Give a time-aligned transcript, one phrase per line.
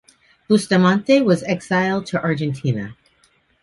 [0.47, 2.95] Bustamante was exiled to Argentina.